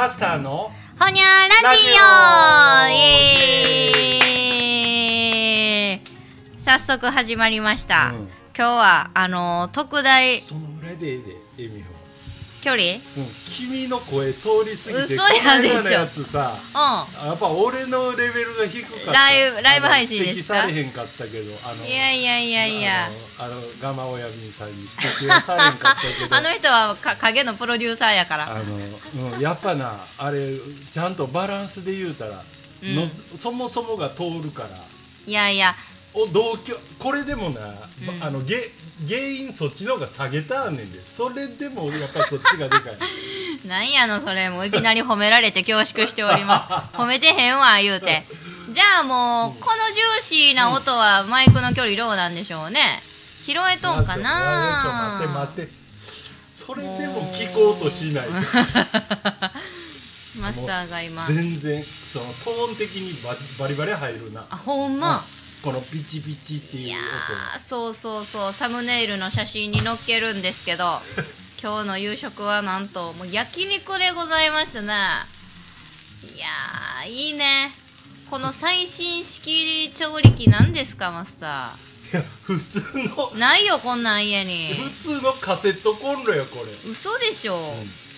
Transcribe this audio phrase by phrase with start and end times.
[0.00, 1.24] マスターのほにゃ
[1.62, 2.96] ラジオラジオ!
[2.96, 2.96] イ
[5.92, 6.08] エー
[6.56, 6.58] イ。
[6.58, 8.20] 早速始まりました、うん。
[8.20, 11.92] 今日はあのー特大その裏でええでエミホ、
[12.60, 12.82] 距離？
[12.82, 13.24] うん。
[13.24, 15.82] うん、君の声通り過ぎて嘘やでしょ。
[15.82, 16.54] こやつさ
[17.26, 19.12] やっぱ俺のレベルが低かった。
[19.12, 20.66] ライブライブ配信ですか？
[20.66, 23.06] 指摘されへんかったけどあのいやいやいやいや。
[23.40, 26.36] あのガマ親父さんに指摘はされへんかったけど。
[26.36, 28.44] あの人はか影のプロデューサーやから。
[28.50, 32.32] あの、うん、やっぱなあれちゃんとバランスで言うたら、
[32.82, 33.08] の
[33.38, 34.68] そもそもが通るから。
[35.26, 35.74] いやいや
[36.14, 37.60] お同居これでもな、
[38.22, 38.56] あのげ
[39.08, 42.96] 原因そっちの方が下げたんねんでそれでもやっぱりそっちがでかい。
[43.68, 46.96] なんやのそれもういきなり褒められて恐縮しております。
[46.96, 48.24] 褒めてへんわ言うて。
[48.72, 53.00] じゃあもうこのジューシーな音はマイクの距離どうなんでしょうね。
[53.44, 55.72] 拾えとんかちょな待って待って。
[56.54, 58.28] それでも聞こうとしない。
[60.40, 61.24] マスターが今。
[61.26, 64.46] 全然そのトーン的にババリバリ入るな。
[64.50, 65.24] あほんま
[65.62, 66.96] このピチピチっていういや
[67.68, 70.84] そうそうそうサムネイルの写真に載っけるんですけど
[71.62, 74.94] 今日の夕食はなんともう焼肉でございましたね。
[76.34, 77.70] いやーいいね。
[78.30, 81.70] この最新式調理器なんですかマスタ
[82.12, 83.30] いや普通の。
[83.32, 84.72] ーないよこんなん家に。
[84.74, 86.90] 普通のカセットコンロやこれ。
[86.90, 87.58] 嘘でしょ、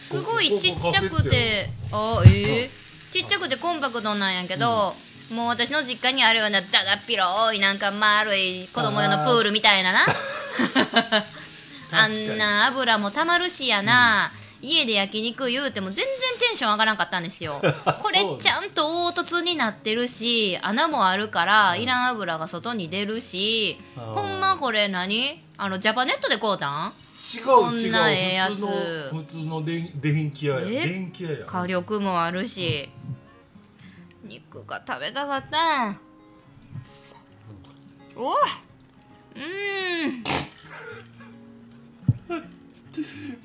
[0.08, 1.68] すごいちっちゃくて。
[1.90, 3.12] あえー？
[3.12, 4.94] ちっちゃくてコンパクトなんやけど、
[5.34, 10.00] もう私の実家にあるようなだだっ広いなんか丸い子供用のプールみたいなな。
[11.94, 14.30] あんな油もたまるしやな、
[14.62, 16.06] 家で焼肉言うても全然
[16.40, 17.60] テンション上がらんかったんですよ。
[18.00, 25.38] これちゃんと凹凸になってるし穴もあるからいらん油が外に出るしほんまこれ何？
[25.58, 26.92] あのジャパネットで買うたん？
[27.34, 28.52] 違うこん違うなええやつ。
[28.52, 28.70] 普通の
[29.20, 30.60] 普通の電電気屋や。
[30.66, 30.88] え？
[30.88, 31.44] 電気屋や。
[31.46, 32.88] 火力もあるし
[34.32, 35.94] 肉が食べたかった。
[38.16, 38.36] おい。
[39.36, 39.42] うー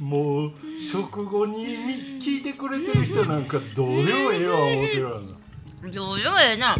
[0.04, 0.10] ん。
[0.10, 5.20] もう食後にみ聞いてくれてる人なんかどうでもええわ思ってるわ。
[5.20, 5.28] な
[5.90, 6.78] どうでもええな。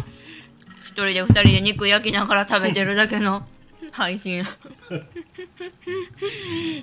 [0.80, 3.46] 一人で二人で肉焼きながら食べてるだけの
[3.92, 4.42] 配信。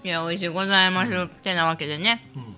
[0.04, 1.12] いや美味しいございます。
[1.12, 2.30] ってなわけでね。
[2.36, 2.56] うん。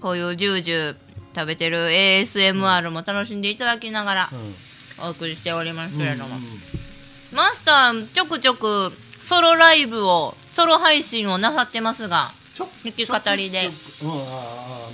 [0.00, 0.96] こういうジュージュー
[1.34, 5.08] 食べてる ASMR も楽しんでいただきながらうん。
[5.08, 7.36] お送りしておりますけれども、うん。
[7.36, 13.62] マスターちょくちょくソロライブをソロ配信をなさってますがちょ弾き語りで。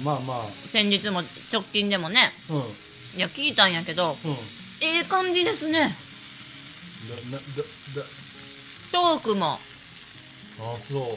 [0.04, 0.42] まあまあ。
[0.44, 1.20] 先日も
[1.52, 2.20] 直近でもね。
[3.16, 4.14] いや聞いたんやけど
[4.82, 5.90] ええ感じですね。
[8.92, 9.58] トークも
[10.60, 11.00] あそう。
[11.02, 11.08] 語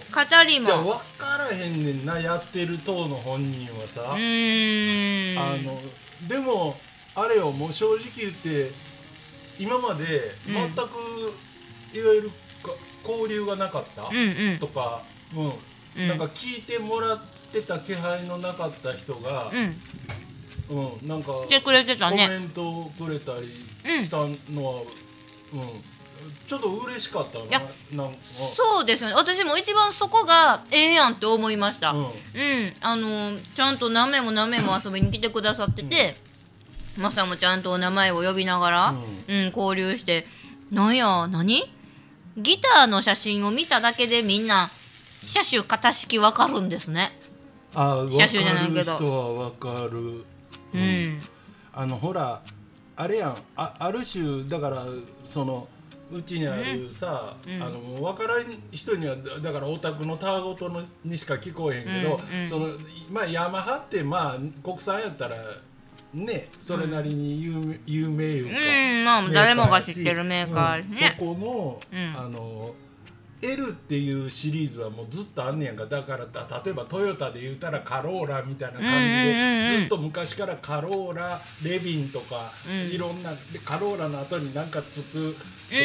[0.47, 0.65] りも。
[0.65, 4.17] じゃあ分からへんねんなやってる党の本人はさ、あの
[6.27, 6.75] でも
[7.15, 8.69] あれよもう正直言って
[9.59, 10.03] 今まで
[10.47, 10.53] うん。
[10.53, 10.79] 全く、
[11.93, 12.71] いわゆるか
[13.07, 14.15] 交流がなかった、うん
[14.51, 14.59] うん。
[14.59, 15.01] とか、
[15.35, 15.45] うん。
[15.45, 16.07] うん。
[16.07, 17.19] なんか聞いてもらっ
[17.51, 19.75] てた気配のなかった人が、うん。
[20.71, 22.27] うんなんかコね。
[22.29, 23.51] メントをくれたり
[23.85, 25.90] うんしたのは、うん
[26.51, 27.45] ちょっと嬉しかったな。
[27.45, 27.61] や
[27.93, 28.17] なんか。
[28.53, 29.15] そうですよね。
[29.15, 31.91] 私も一番そこがええやんって思いました。
[31.91, 32.01] ううん。
[32.01, 32.07] ん、
[32.81, 36.13] あのちゃんと何名も何名も遊びに来てくださってて、
[36.99, 38.95] マスターもちゃんとお名前を呼びながら、う
[39.29, 40.25] うん交流して
[40.71, 41.63] なんや何？
[42.35, 44.67] ギターの写真を見ただけでみんな
[45.23, 47.17] 車種型式わかるんですね。
[47.73, 50.25] あ車種じゃないけるど人は分かる、
[50.73, 51.21] うん、
[51.71, 52.41] あのほら
[52.97, 53.37] あれやん。
[53.55, 54.85] あある種だから
[55.23, 55.69] その
[56.11, 57.63] うちにあるさ、うん。
[57.63, 62.69] あの分からん人にはだだからオタクのタワごとのにしか聞こえへんけど、うんうんその
[63.09, 65.37] まあヤマハってまあ国産やったら
[66.13, 71.17] ねそれなりに有名,、有名いうか、うんまあ誰もが知ってるメーカーね。
[71.19, 71.27] うん。
[71.27, 72.17] そこの、うん。
[72.17, 72.75] あの
[73.41, 75.85] L っていうシリーズはもうずっとあんねやんか。
[75.85, 82.35] だからた例えばトヨタで言うたらカローラみたいな感じでずっと昔からカローラレビンとか、
[82.69, 82.95] うん。
[82.95, 85.77] いろんなでカローラの後になんかつくとかう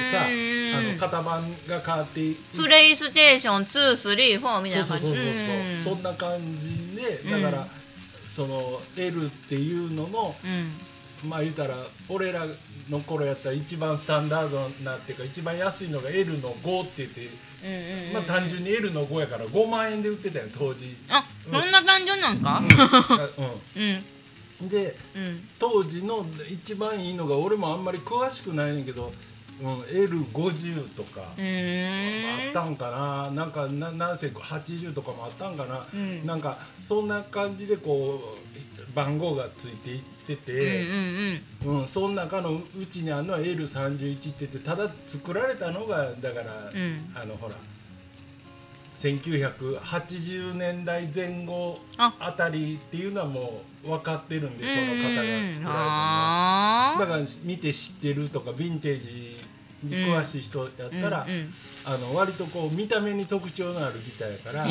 [0.00, 7.68] んさうんあの型番が変わっていプレイステーション234みたいそうそうそうそうな感じうんそうそんな感じでだから、うん。
[8.34, 8.58] その
[8.98, 10.34] L っていうのの
[11.28, 11.74] まあ言うたら
[12.08, 12.44] 俺ら
[12.90, 22.60] の頃やったら一番スタンダードなっていうか一番安いのが L の5って言って、うんうんうんまあ単純に L の5やから5万円で売ってたよ当時、あそんな単純なんか？
[22.60, 22.62] う
[24.62, 24.66] うん。
[24.66, 25.48] ん、でうん。
[25.58, 29.12] 当時の一番いいのが俺もあんまり詳しくないねんけど、
[29.62, 32.48] うん、L50 とか、うーん。
[32.48, 33.30] あったんかな。
[33.30, 36.26] なんかななんせ80とかもあったんかな、うん。
[36.26, 41.80] なんかそんな感じでこう番号がついていってうんうんて、うん。
[41.80, 47.12] うんその中のうちにあるのは L31 って言ってただ作られたのがだから、ん。
[47.14, 47.54] あのほら
[48.96, 52.14] 1980年代前後あ。
[52.18, 56.94] あたりっていうのはもう分かってるんでその方が作られたのは。
[56.94, 56.96] あ。
[56.98, 59.36] だから見て知ってるとかヴィンテージ
[59.82, 61.50] に詳しい人やったら、うんうん
[61.86, 64.64] あの割とこう見た目に特徴のあるギターやから、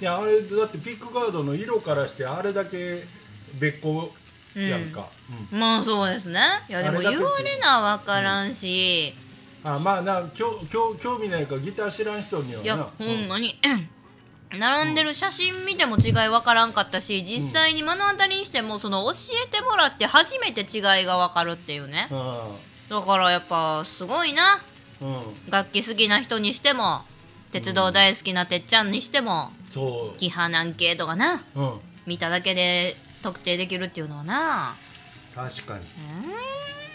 [0.00, 3.04] いえやあれだってピックガードの色からしてあれだけ
[3.58, 4.12] 別個
[4.54, 5.08] やんか、
[5.52, 5.56] うん。
[5.56, 6.40] えまあそうですね。
[6.68, 9.14] いやでも言われな分からんし、
[9.64, 12.84] あまあな興興興味ないからギター知らん人にはいやな。
[12.84, 13.58] ほんまに、
[14.58, 19.12] 並んでる写真見ても違い分からんかったし実際に目の当たりにしてもその教
[19.44, 22.08] えてもらって初めて違いが分かるっていうね。
[22.10, 22.34] うん。
[22.90, 24.60] だからやっぱすごいな。
[25.00, 25.22] うん、うん。
[25.50, 27.02] 楽器好きな人にしても
[27.52, 31.42] 鉄道大好きなてっちゃんにしてもそキハナン系とかな。
[31.56, 34.74] う、うん、見ただけで特定できるっていうのはな。
[35.34, 35.80] 確かに。
[35.80, 35.84] う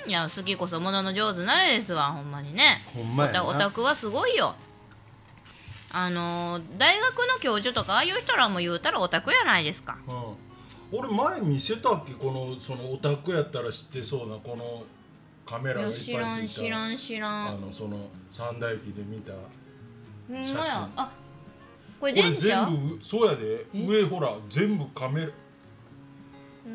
[0.05, 0.09] ーん。
[0.09, 2.63] いや好きこそものの上手なれですわほんまにね。
[2.95, 3.45] ほんまやな。
[3.45, 4.55] オタクはすごいよ。
[5.91, 9.97] あのー大学の教授とかああいう人らも言うたらオタクやないですか。
[10.07, 12.13] うん、俺前見せたっけ？
[12.13, 14.83] このそのオタクやったら知ってそうなこの
[15.45, 17.47] カメラがいっぱいついや知らん知らん知らん。
[17.49, 17.97] あのその
[18.29, 19.33] 三大機で見た
[20.43, 20.57] 写真。
[20.57, 21.11] やあ
[21.99, 23.65] これ全部そうやで。
[23.73, 25.31] 上ほら全部カメラ。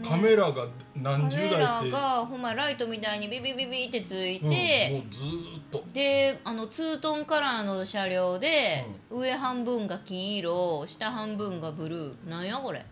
[0.04, 0.66] カメラが
[0.96, 5.84] 何十カメ台って、ラがほんまライトみたいにビビビビってついうん、もて、うずーっと。
[5.92, 12.28] であのツートンカラーの車両で、上半分が黄色下半分がブルー。
[12.28, 12.84] なんやこれ？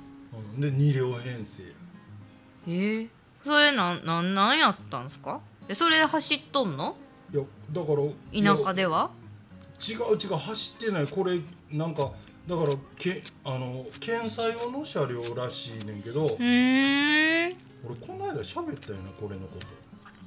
[0.54, 0.60] うん。
[0.60, 1.64] で2両編成
[2.68, 2.70] え？
[2.70, 3.08] ー、
[3.42, 5.40] それなんなんなんやったんすか？
[5.68, 6.94] えそれで走っとんの？
[7.34, 7.42] いや
[7.72, 9.10] だから田舎では？
[9.80, 11.06] 違う違う走ってない。
[11.08, 11.40] これ
[11.72, 12.12] なんか
[12.48, 17.56] だからけあの検査用の車両らしいねんけど、うーん。
[17.84, 19.58] 俺この間喋ったよなこれのこ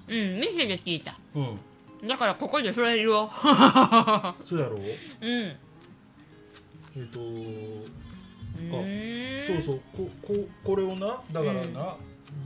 [0.07, 1.12] うん店で聞いた。
[1.33, 1.39] と
[2.01, 2.07] うん。
[2.07, 3.30] だからここでそれ言おう。
[4.44, 4.75] そうやろ？
[4.77, 5.56] ううん。
[6.97, 9.42] えっ、とうあーん。
[9.42, 10.33] そうそうここ
[10.63, 11.95] これをなだからな、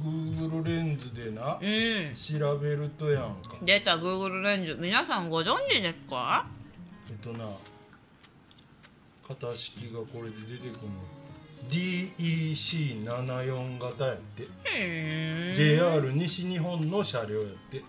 [0.03, 2.15] Google レンズでな、うん。
[2.15, 3.57] 調べるとやんか。
[3.61, 4.75] 出た Google レンズ。
[4.79, 6.47] 皆さんご存知ですか？
[7.09, 7.45] えっとな
[9.29, 10.93] 型式がこれで出てくるの。
[11.69, 14.47] DEC74 型やって、
[15.53, 17.83] JR 西日本の車両やって。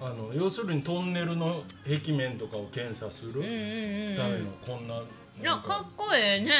[0.00, 3.42] あの要するにトンネルの壁面とかを検査する。
[3.42, 5.02] ためのこんな、い
[5.42, 6.52] やかっこええね。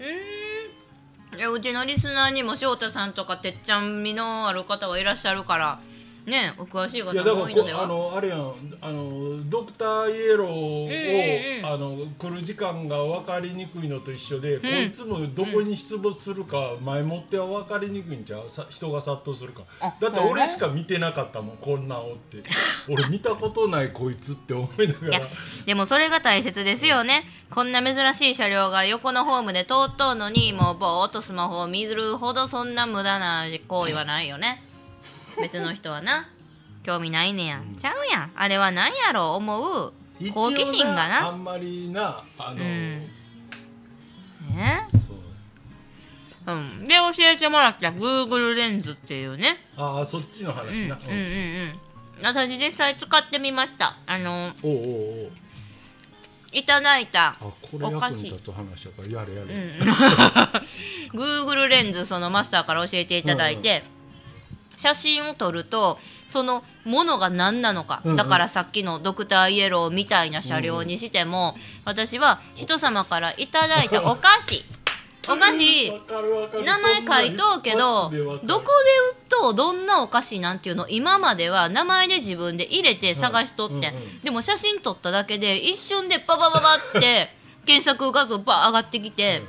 [0.00, 0.04] う
[1.50, 1.54] ん。
[1.54, 5.78] うちのリスナーにも翔太さんとかてっちゃんみのある方はいらっしゃるから
[6.28, 7.84] ねお詳しい方多いのでは。
[7.84, 18.44] あのあれやんあのドクターイエローを、うんうんあの来る時間が分かりにくいのと一緒で、こいつもどこに出没するか前もっては分かりにくいんちゃう？
[18.48, 19.62] さ人が殺到するか。
[20.00, 22.42] だって俺しか見てなかったもんこんなんおって。
[22.88, 25.28] 俺見たことないこいつって思いながら。
[25.66, 27.24] でもそれが大切ですよね。
[27.50, 34.62] こんな珍しい車両が横のホームで通っとうのにもうぼーっとスマホを見るほどそんな無駄な行為はないよね
[35.40, 36.28] 別の人はな。
[36.82, 37.74] 興味ないねやん。
[37.76, 38.32] ちゃうやん。
[38.34, 39.20] あれは何やろ？
[39.20, 41.28] う思う一好奇心がな。
[41.28, 42.60] あんまりなあの、ん。
[42.60, 43.08] ね？
[44.92, 45.14] そ
[46.52, 46.56] う。
[46.56, 46.88] うん。
[46.88, 47.90] で教えてもらった。
[47.90, 49.58] Google レンズっていうね。
[49.76, 50.58] ああそっちのうん。
[50.58, 51.80] うん話な、うんうん。
[52.22, 53.96] 私実際使ってみました。
[54.06, 55.30] あのおうおうおう。
[56.52, 57.28] いただいた。
[57.28, 59.78] あこれお菓子役に立つ話やからやれやれ、うん。
[61.12, 63.82] Google レンズそのマスターから教えていただいて、
[64.78, 68.16] 写真を撮るとそのものが何なのか、うんうん。
[68.16, 74.64] だからさっきのドクターイエローみたいな車両にしても、私は人様からいただいた お菓子。
[75.30, 75.92] お菓子
[76.64, 78.40] 名前書いとうけどどこで売っ
[79.28, 83.80] とうどんなお菓子なんていうの今までは名前で自分で入れて探しとって、うん。
[83.80, 84.20] うんうん。
[84.20, 87.28] でも写真撮っただけで一瞬でパパパパって
[87.66, 89.42] 検索画像バー上がってきて、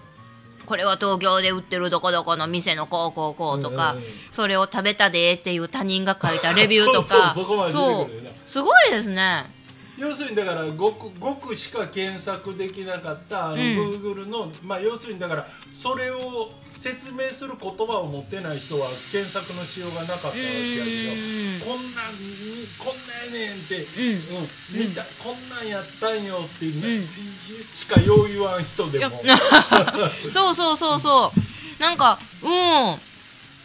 [0.70, 3.96] これは東京で売ってるどこどこの店のこうこうこうとか、
[4.32, 7.34] それを食べたでっていう他人が書いたレビューとか。
[7.34, 8.48] そう。
[8.48, 9.52] すごいですね
[10.00, 13.60] 要するにだからごくごくしか検索できなかったあの、ん。
[13.60, 24.88] Google のまあ要するにだからそれを説明する言葉を持ってない人は検索のしようがなかったわけやけどこんなんにこんなんやねんって、うん。
[24.88, 27.04] 見たこんなんやったんよっていう、うん。
[27.04, 29.12] しかよう言わん人でも。
[30.34, 31.82] そうそうそうそう。
[31.82, 33.09] なんかうん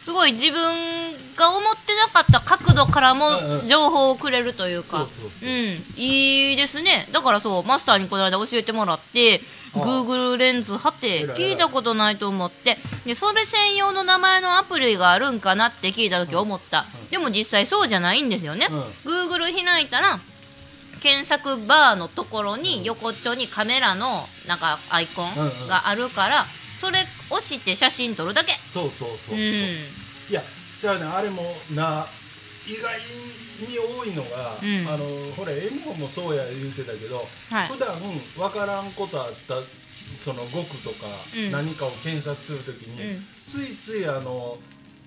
[0.05, 0.61] すごい自分
[1.35, 3.25] が思ってなかった角度からも
[3.67, 5.49] 情報をくれるというか、そうん、
[5.97, 7.07] いいですね。
[7.11, 9.41] だからそうマスターにこの間教えてもらって
[9.73, 12.77] Google レンズ貼って聞いたことないと思って。
[13.07, 18.81] でそれ専用の名前のアプリがあるんかなって聞いた時思った、でも実際そうじゃないんですよね、うん。
[19.11, 20.19] Google 開いたら
[21.01, 24.07] 検索バーのところに横っちょにカメラの
[24.47, 25.25] なんかアイコン
[25.67, 26.45] があるから、
[26.79, 28.51] それ押して写真撮るだけ。
[28.53, 29.37] そうそうそう、う。
[29.37, 29.41] ん。
[29.41, 30.41] いや
[30.79, 31.41] じゃあねあれも
[31.73, 32.05] な
[32.67, 32.97] 意外
[33.69, 34.87] に多いのが、うん。
[34.87, 35.05] あの
[35.35, 37.17] ほらエミホもそうや言うてたけど、
[37.51, 37.67] はい。
[37.67, 41.51] 普段分からんことあったその語句とか、うん。
[41.51, 43.25] 何かを検索するときに、うん。
[43.45, 44.57] ついついあの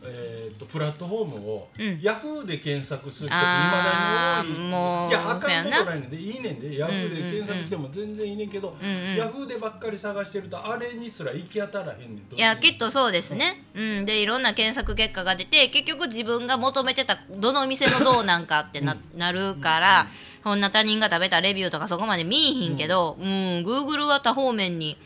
[0.04, 1.98] えー、とプラットフォームを、うん。
[2.00, 4.70] ヤフーで検索する人っていまだに多い。
[4.70, 20.08] もういやあかんことなないねんでいいねんでヤフーで検索しても全然いいねんけど、うんうんヤフーでばっかり探してるとあれにすら行き当たらへんねんいやきっとそうですね、うん、でいろんな検索結果が出て結局自分が求めてたどの店のどうなんかってな,、なるから、
[20.44, 20.60] こん。
[20.60, 23.26] な他人が食べたレビューとかそこまで見いひんけど、うん。
[23.64, 24.96] Google は多方面に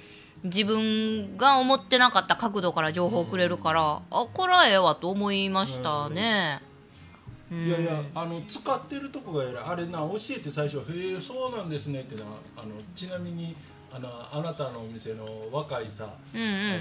[0.44, 6.60] 自分が思ってなかった角度から情報をくれるから、あこれはええわと思いましたね。
[7.50, 7.66] うん。
[7.66, 12.22] いやいやあの使ってるとこがあれな教えて最初「へえそうなんですね」ってな
[12.56, 13.54] あのちなみに
[13.92, 16.48] あのあなたのお店の若いさ、うんうん。
[16.48, 16.80] あ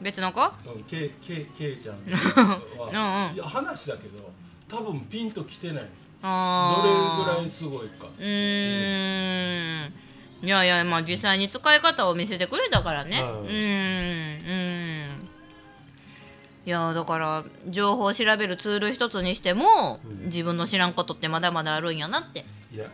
[0.00, 0.40] 別の子？
[0.40, 2.60] のうんけいけいけいちゃんは
[3.28, 3.34] うんうん。
[3.34, 4.30] いや話だけど
[4.68, 5.84] 多分ピンときてない。
[6.22, 8.06] どれぐらいすごいか。
[8.06, 9.92] うーん
[10.42, 13.32] いやいやまあ実際に使い方を見せてくれたからね、はい。
[13.32, 13.50] うんうん。
[16.66, 22.44] いやだから情報を調べるツール一つにしても、自分の知らんことってまだまだあるんやなって。
[22.72, 22.86] いや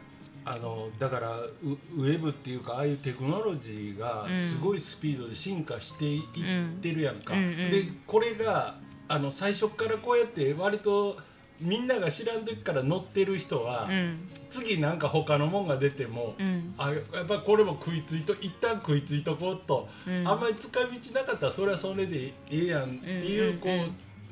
[0.44, 1.50] あのだからウ
[1.96, 4.34] ウェブっていうかああいうテクノロジーがうん。
[4.34, 8.76] すごいスピードで進化していってるやんか、でこれが
[9.08, 11.16] あの最初からこうやって割と
[11.60, 14.28] みんなが知らん時から乗ってる人は、うん。
[14.48, 16.74] 次なんか他のもんが出ても、うん。
[16.78, 20.28] あやっぱこれも食いついと一旦食いついとこうと、うん。
[20.28, 23.68] あんまり使い道なかったらそれはそれでええやんっていう,、こ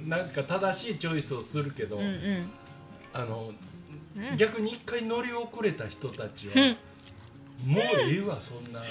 [0.04, 2.50] うなんか正しいチョイスをするけど、うんうん。
[3.12, 3.52] あの
[4.16, 4.37] うん。
[4.37, 6.76] 逆に一回乗り遅れた人たちは、うん。
[7.73, 8.85] もうええわそんな情報っ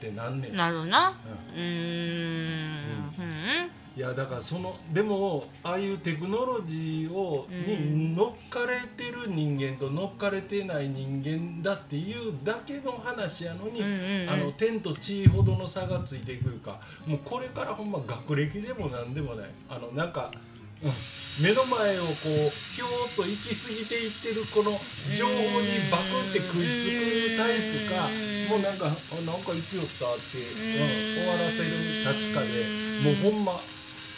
[0.00, 0.56] てなんねん。
[0.56, 1.12] なるな。
[1.54, 1.62] うん。
[1.62, 14.30] うんいやだからそのでもああいうテクノロジーを、うんに乗っかれてる人間と乗っかれてない人間だっていうだけの話やのに、うんうんうん。
[14.30, 16.80] あの天と地ほどの差がついてくるか。
[17.06, 19.50] もうこれからほんま学歴でもなんでもない。
[19.68, 20.30] あのなんか、
[20.82, 20.90] うん、
[21.44, 24.72] 目の前をこうひょーっと行き過ぎていってるこの
[25.16, 28.08] 情報にバクって食いつくタイプか。
[28.50, 30.84] もうなんかあなんか行きよったって、うん、
[31.16, 31.70] 終わらせる
[32.04, 32.92] 立ちかで。
[33.02, 33.52] もうほんま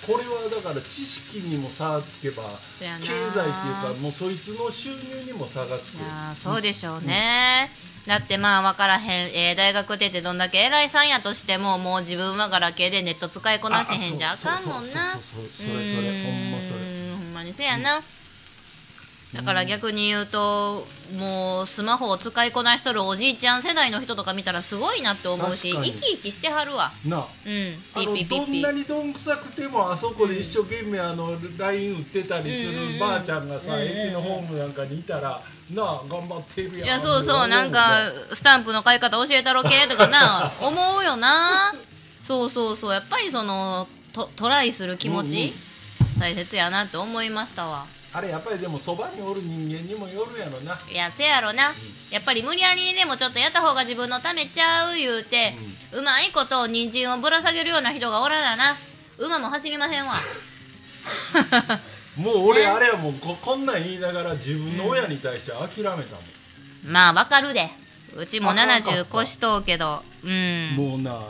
[0.06, 2.42] これはだから知識にも差がつけば
[2.78, 6.04] 経済っていうかもうそいつの収入にも差がつく。
[6.36, 7.70] そうでしょうね、
[8.06, 15.16] だってまあ分からへん、えー大学出てどんだけ偉いさんやとしてももう自分はガラケーでネット使いこなせへんじゃあかんもんな。
[15.16, 17.12] それそれほんまそれ。
[17.16, 18.00] ほんまにせやな、
[19.34, 20.86] だから逆に言うと
[21.18, 26.90] もうスマホを使いこなしとるおじいちゃん世代の人とか見たらすごいなって思うし生き生きしてはるわ。
[27.06, 27.20] なあ。
[27.20, 27.74] うん。
[27.94, 35.40] あピッピッピッピのどんなにどんくさくてもあそこで一生懸命あの LINE 売ってたりするばあちゃんがさ駅のホームなんかにいたら
[35.72, 37.80] なあ頑張ってるやんいやそうそうなんか
[38.32, 41.74] スタンプの買い方教えたろけとかな 思うよな。
[42.26, 42.92] そうそうそう。
[42.92, 45.52] やっぱりそのトトライする気持ち
[46.20, 50.78] 大切やなって思いましたわあれやっぱりでもそばにおる人間にもよるやろな。
[50.88, 51.72] いやせやろな。
[52.12, 55.52] やっぱり無理やりでもちょっとやった方が自分のためちゃう言うて、
[55.92, 58.76] うまいこと人参をぶら下げるような人がおらなな。
[59.18, 60.14] 馬も走りませんわ。
[62.16, 66.04] もう俺あれはもうここんなん言いながら自分の親に対して諦めたもん、
[66.86, 67.68] まあわかるで。
[68.16, 68.92] うちもあかんかった。
[68.92, 70.04] 70越しとうけど。
[70.22, 70.76] うん。
[70.76, 71.20] もうな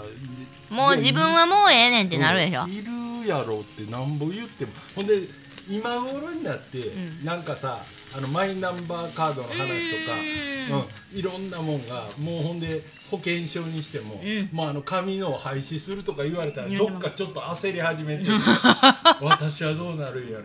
[0.69, 2.69] もう自分はもうええねんってなるでしょ。
[2.69, 2.93] いる
[3.27, 4.73] やろってなんぼ言っても。
[4.95, 5.23] ほんで
[5.69, 7.25] 今頃になって、ん。
[7.25, 7.79] なんかさ
[8.17, 12.81] あのマイナンバーカードの話とか、うんいろんなもんがもうほんで
[13.11, 14.57] 保険証にしても、うん。
[14.57, 16.77] もうあの紙のを廃止するとか言われたらうん。
[16.77, 18.31] どっかちょっと焦り始めてる。
[19.21, 20.45] 私はどうなるんやろ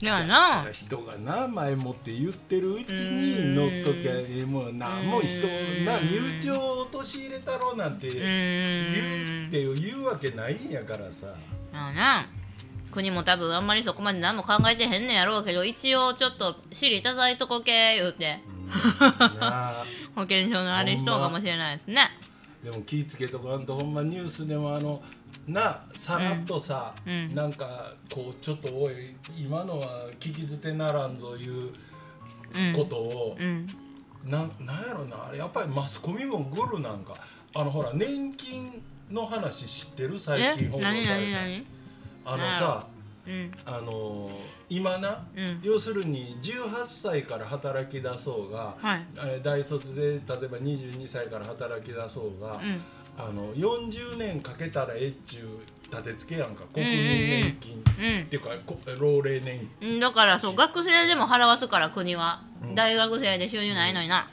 [0.00, 5.06] いやだな人がな前もって言ってるうちに乗っときゃええもんなん。
[5.06, 5.46] も人
[5.84, 11.28] な入庁を陥れたろうなんてう言ーうんって言うわけないんやからさ。
[11.72, 12.26] まあな
[12.94, 18.38] 国も多分あんまりそこまで何も考えてへんねやろうけど一応ちょっと尻いただいとこけ言うて。
[20.14, 22.08] 保険証のあれしとうかもしれないですね。
[22.62, 25.02] でも気ぃつけとかんとほんまニュースでもあの
[25.46, 27.34] なさらっとさ、うん。
[27.34, 29.86] なんかこうちょっとおい今のは
[30.20, 31.72] 聞き捨てならんぞいう
[32.56, 33.66] うんことを、うん。
[34.24, 37.14] なんなんやろなあれやっぱりマスコミもグルなんか。
[37.56, 40.18] あのほら年金の話知ってる？
[40.18, 41.66] 最え近報道され何た何何
[42.24, 42.86] あのさ
[43.26, 43.50] うん。
[43.64, 44.30] あの
[44.68, 45.60] 今な、うん。
[45.62, 49.06] 要するに18歳から働き出そうが、はい。
[49.16, 52.82] えー大卒で例えば22歳から働き出そうが、うん。
[53.16, 56.64] あの40年かけたらえっちゅう立て付けやんか。
[56.72, 57.12] 国民うんうん。
[57.12, 59.94] うん年金、っていうかこ老齢年金。
[59.94, 62.74] うんだからそう学生でも払わすから国は、うん。
[62.74, 64.28] 大学生で収入ないのにな。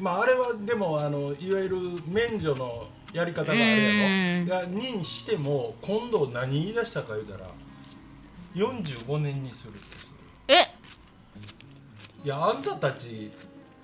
[0.00, 1.76] まああれはでもあのいわゆる
[2.06, 2.86] 免除の
[3.16, 4.46] やり方があるやろ。
[4.46, 7.46] がにしても今度何言い出したか言うたら
[8.54, 9.72] 45年にする
[10.48, 10.54] え？
[12.24, 13.30] いやあんたたち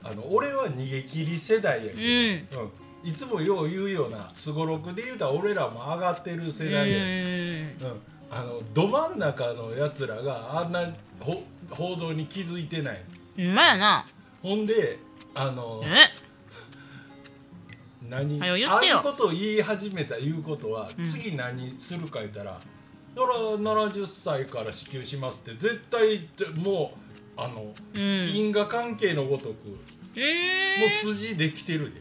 [0.03, 2.71] あの俺は逃げ切り世代やうけんど、うん。
[3.05, 7.01] いつもよう言うようなすごろくで言うたら俺らも上がってる世う代や、ん。
[7.01, 10.89] うん、あのど真ん中のやつらがあんな
[11.21, 13.03] ほ報道に気づいてない。
[13.37, 14.07] まやな。
[14.43, 14.99] ほんで
[15.35, 15.89] あのえ？
[18.09, 18.41] 何？
[18.43, 18.97] ああってよ。
[18.97, 21.05] いうことを言い始めたいうことは、うん。
[21.05, 26.95] 次何するか言ったらだから70歳から支給しますって絶対も
[27.37, 28.03] うあの、うん。
[28.35, 29.75] 因果関係のごとくも
[30.15, 32.01] うーうん筋できてるで。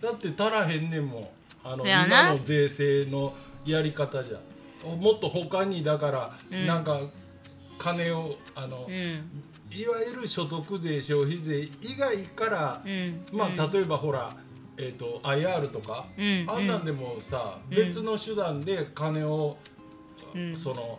[0.00, 1.28] だって足らへんねんもん。
[1.64, 4.38] あの今の税制のやり方じゃ。
[4.96, 6.66] もっと他にだから、うん。
[6.66, 7.00] なんか
[7.78, 8.94] 金をあの、うん。
[9.74, 13.24] いわゆる所得税消費税以外から、うん。
[13.32, 13.70] まあ、うん。
[13.70, 14.34] 例えばほら、
[14.76, 19.56] えー、と IR とか、うんあんなんでもさ、うん別の手段で金を、
[20.34, 20.56] うん。
[20.56, 20.98] その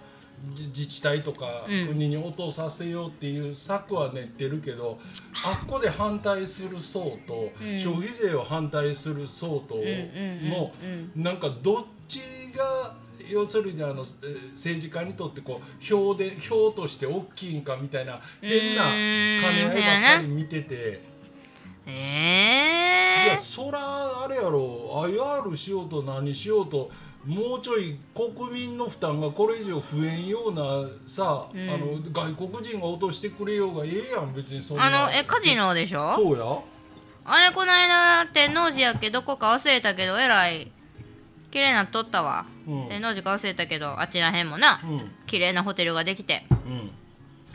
[0.53, 1.87] じ自治体とかうん。
[1.87, 4.99] 国に落とさせようっていう策は練ってるけど、
[5.45, 7.79] あっこで反対する層と、うん。
[7.79, 10.85] 消費税を反対する層との、う
[11.19, 12.19] んなんかどっち
[12.55, 12.95] が
[13.29, 21.12] 要するにあのえー政治家にとってこう票で票として大きいんかみたいな変な兼ね合いばっかり見てて。
[21.85, 23.79] いやええそら
[24.23, 24.91] あれやろ。
[25.05, 26.89] IR しようと何しようと
[27.25, 31.69] もうちょい国民の負担がこれ以上増えんようなさ、うん。
[31.69, 34.33] あの外国人が落としてくれようがええやん。
[34.33, 34.85] 別にそんな。
[34.85, 36.11] あのえカジノでしょ？
[36.13, 36.45] そうや。
[37.25, 40.69] あれこの間天王寺やっけどこか忘れたけどえらい
[41.51, 42.87] 綺麗なっとったわ、うん。
[42.89, 44.81] 天王寺か忘れたけどあちらへんもな。
[44.83, 45.11] うん。
[45.25, 46.45] 綺麗なホテルができて。
[46.49, 46.82] うん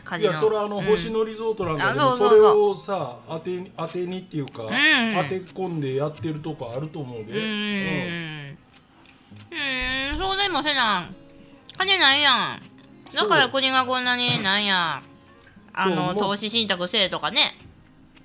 [0.09, 0.31] カジノ。
[0.31, 2.39] いやそれはあのうん星野リゾートなんかでもあそうそうそう。
[2.39, 4.65] それをさ当てに当てにっていうか、ん。
[4.65, 8.57] 当て込んでやってるとこあると思うで、うーん
[9.51, 11.15] うーんそうでもせなん
[11.77, 12.59] 金ないやん。
[13.15, 15.01] だから国がこんなになんや。
[15.71, 17.39] あの投資信託せえとかね。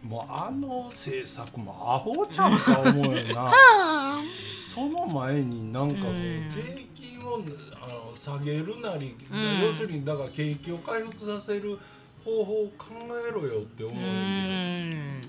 [0.02, 3.52] もうあの政策もアホちゃんか思うよな。
[4.54, 6.46] その前になんかもううん。
[6.48, 6.86] 税金
[7.26, 7.42] を
[7.80, 9.60] あの下げるなり、うん。
[9.66, 11.78] 要するにだから景気を回復させる
[12.24, 12.86] 方法を考
[13.28, 15.20] えろよって思うーうん。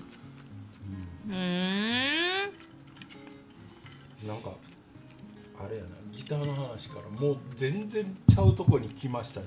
[1.28, 1.34] うー
[4.24, 4.26] ん。
[4.28, 4.50] なんか
[5.58, 5.88] あれやな。
[6.12, 9.46] ギターの話からもう全然ちゃうとこに来ましたね。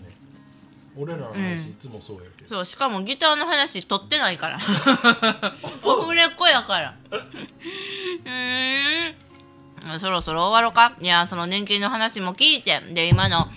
[0.97, 4.59] 俺らの話うんいつもそうやけど、そうしかもギターの話取ってないから。
[5.77, 5.99] そう。
[6.01, 6.95] オフレコやから。
[7.11, 9.28] うーん
[9.99, 10.95] そろそろ終わろうか？
[11.01, 13.47] いやその年金の話も聞いてで今の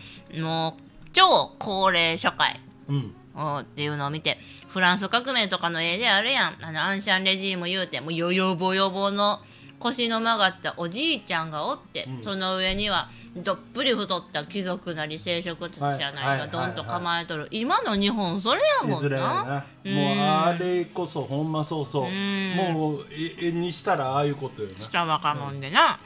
[0.43, 0.83] もう
[1.13, 1.23] 超
[1.59, 3.15] 高齢社会うん。
[3.35, 4.37] をっていうのを見て
[4.69, 6.57] フランス革命とかの絵であるやん。
[6.61, 9.39] あのアンシャンレジーム言うてもうよよぼよぼの
[9.83, 12.23] 腰の曲がったおじいちゃんがおって、うん。
[12.23, 19.19] その上にはどっぷり太った貴族なり聖職者なりがどんと構えとる、今の日本それやもんな。
[19.19, 19.65] な。
[19.85, 19.95] うん。
[19.95, 22.05] もうあれこそほんまそうそう。
[22.05, 22.55] うん。
[22.57, 24.79] もうえ絵にしたらああいうことよな。
[24.79, 25.99] した若者でな、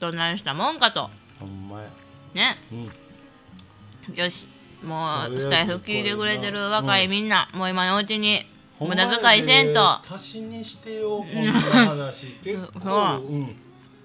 [0.00, 1.08] どないしたもんかと。
[1.40, 1.88] ほんまや。
[2.34, 2.58] ね。
[2.70, 4.14] うん。
[4.14, 4.48] よし。
[4.82, 8.44] もうスタイフ聞いてくれてる若いみんな、もう今のうちに
[8.80, 12.26] 無駄遣いせんと、足しにしてよこんな話。
[12.42, 13.56] 結構うん。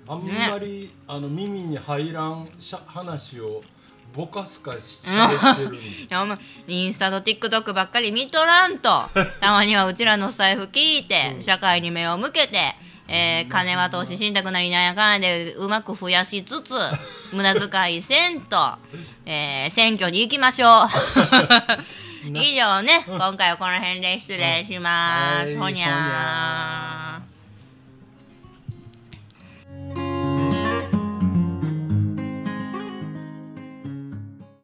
[0.08, 3.64] あんまり、あの耳に入らんしゃ話を
[4.14, 5.12] ぼかすかして
[5.70, 5.78] る
[6.68, 9.10] インスタと TikTok ばっかり見とらんと。
[9.40, 12.76] たまにはうちらのスタイフ聞いて、社会に目を向けて、
[13.08, 16.74] えー金は投資信託なりなんやかんやでうまく増やしつつ
[17.34, 18.78] 無駄遣いせんと、
[19.26, 20.88] えー選挙に行きましょう
[22.32, 25.56] 以上ね、今回はこの辺で失礼します、はい。
[25.58, 27.03] ほにゃー